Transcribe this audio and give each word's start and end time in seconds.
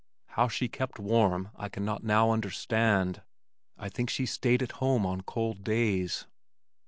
How 0.29 0.47
she 0.47 0.67
kept 0.67 0.97
warm 0.97 1.51
I 1.55 1.69
cannot 1.69 2.03
now 2.03 2.31
understand 2.31 3.21
I 3.77 3.87
think 3.87 4.09
she 4.09 4.25
stayed 4.25 4.63
at 4.63 4.71
home 4.81 5.05
on 5.05 5.21
cold 5.21 5.63
days. 5.63 6.25